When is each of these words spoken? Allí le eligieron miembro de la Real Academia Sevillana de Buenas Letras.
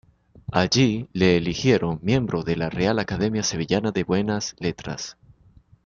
Allí 0.51 1.07
le 1.13 1.37
eligieron 1.37 1.99
miembro 2.01 2.41
de 2.41 2.55
la 2.55 2.71
Real 2.71 2.97
Academia 2.97 3.43
Sevillana 3.43 3.91
de 3.91 4.03
Buenas 4.03 4.55
Letras. 4.57 5.15